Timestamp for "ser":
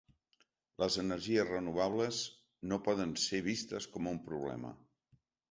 3.27-3.43